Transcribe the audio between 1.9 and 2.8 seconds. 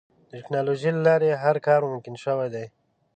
ممکن شوی دی.